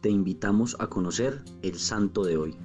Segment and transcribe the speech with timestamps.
[0.00, 2.56] te invitamos a conocer el santo de hoy.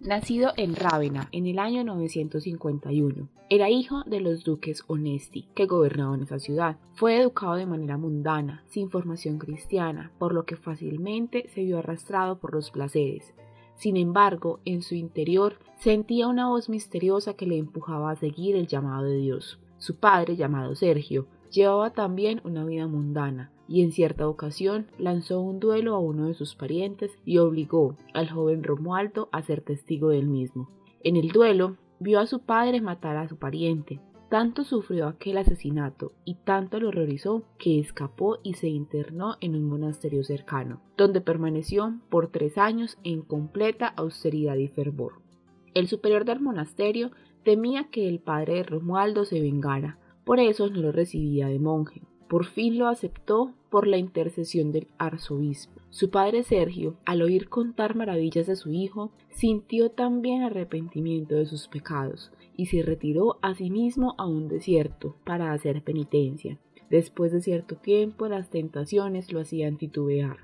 [0.00, 6.22] Nacido en Rávena en el año 951, era hijo de los duques Onesti, que gobernaban
[6.22, 6.78] esa ciudad.
[6.94, 12.38] Fue educado de manera mundana, sin formación cristiana, por lo que fácilmente se vio arrastrado
[12.38, 13.34] por los placeres.
[13.74, 18.68] Sin embargo, en su interior sentía una voz misteriosa que le empujaba a seguir el
[18.68, 19.58] llamado de Dios.
[19.78, 25.60] Su padre, llamado Sergio, llevaba también una vida mundana, y en cierta ocasión lanzó un
[25.60, 30.26] duelo a uno de sus parientes y obligó al joven Romualdo a ser testigo del
[30.26, 30.68] mismo.
[31.02, 34.00] En el duelo vio a su padre matar a su pariente.
[34.28, 39.68] Tanto sufrió aquel asesinato y tanto lo horrorizó que escapó y se internó en un
[39.68, 45.20] monasterio cercano, donde permaneció por tres años en completa austeridad y fervor.
[45.74, 47.12] El superior del monasterio
[47.44, 52.02] temía que el padre de Romualdo se vengara, por eso no lo recibía de monje.
[52.28, 55.80] Por fin lo aceptó por la intercesión del arzobispo.
[55.90, 61.68] Su padre Sergio, al oír contar maravillas de su hijo, sintió también arrepentimiento de sus
[61.68, 66.58] pecados y se retiró a sí mismo a un desierto para hacer penitencia.
[66.90, 70.38] Después de cierto tiempo las tentaciones lo hacían titubear.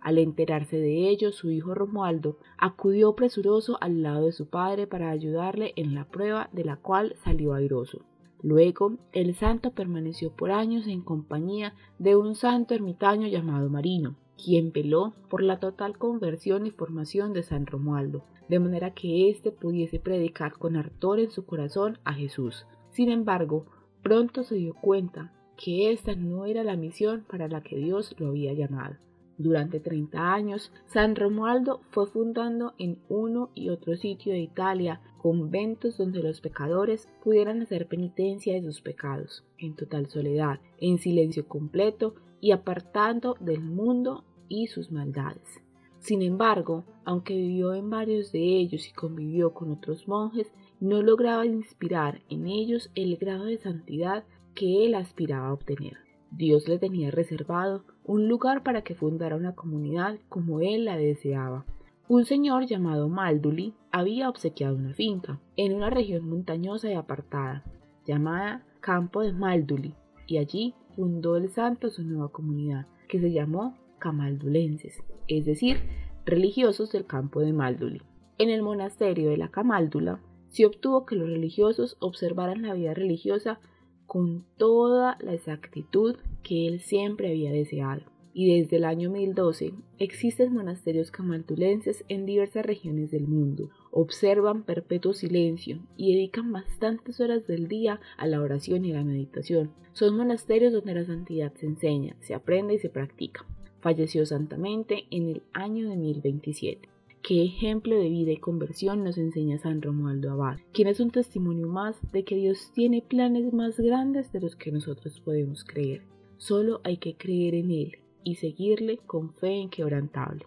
[0.00, 5.10] Al enterarse de ello, su hijo Romualdo acudió presuroso al lado de su padre para
[5.10, 8.02] ayudarle en la prueba de la cual salió airoso.
[8.44, 14.70] Luego, el santo permaneció por años en compañía de un santo ermitaño llamado Marino, quien
[14.70, 19.98] veló por la total conversión y formación de San Romualdo, de manera que éste pudiese
[19.98, 22.66] predicar con ardor en su corazón a Jesús.
[22.90, 23.64] Sin embargo,
[24.02, 28.28] pronto se dio cuenta que esta no era la misión para la que Dios lo
[28.28, 28.96] había llamado.
[29.36, 35.96] Durante 30 años, San Romualdo fue fundando en uno y otro sitio de Italia conventos
[35.96, 42.14] donde los pecadores pudieran hacer penitencia de sus pecados, en total soledad, en silencio completo
[42.40, 45.60] y apartando del mundo y sus maldades.
[45.98, 51.46] Sin embargo, aunque vivió en varios de ellos y convivió con otros monjes, no lograba
[51.46, 55.96] inspirar en ellos el grado de santidad que él aspiraba a obtener.
[56.36, 61.64] Dios le tenía reservado un lugar para que fundara una comunidad como él la deseaba.
[62.08, 67.62] Un señor llamado Malduli había obsequiado una finca en una región montañosa y apartada,
[68.04, 69.94] llamada Campo de Malduli,
[70.26, 75.78] y allí fundó el santo su nueva comunidad, que se llamó Camaldulenses, es decir,
[76.26, 78.02] religiosos del campo de Malduli.
[78.38, 80.18] En el monasterio de la Camáldula
[80.48, 83.60] se obtuvo que los religiosos observaran la vida religiosa
[84.06, 88.02] con toda la exactitud que él siempre había deseado.
[88.36, 93.70] Y desde el año 1012 existen monasterios camaldulenses en diversas regiones del mundo.
[93.92, 99.04] Observan perpetuo silencio y dedican bastantes horas del día a la oración y a la
[99.04, 99.70] meditación.
[99.92, 103.46] Son monasterios donde la santidad se enseña, se aprende y se practica.
[103.80, 106.93] Falleció santamente en el año de 1027.
[107.26, 111.66] Qué ejemplo de vida y conversión nos enseña San Romualdo Abad, quien es un testimonio
[111.68, 116.02] más de que Dios tiene planes más grandes de los que nosotros podemos creer.
[116.36, 120.44] Solo hay que creer en Él y seguirle con fe inquebrantable.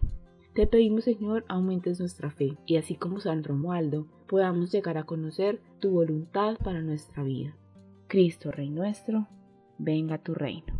[0.54, 5.60] Te pedimos, Señor, aumentes nuestra fe y así como San Romualdo, podamos llegar a conocer
[5.80, 7.56] tu voluntad para nuestra vida.
[8.06, 9.26] Cristo, Rey nuestro,
[9.78, 10.77] venga tu reino.